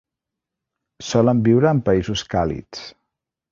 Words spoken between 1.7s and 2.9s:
en països càlids.